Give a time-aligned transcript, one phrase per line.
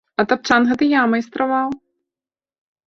[0.21, 1.69] А тапчан гэты я майстраваў.